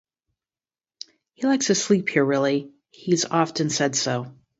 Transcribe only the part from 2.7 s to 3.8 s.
he's often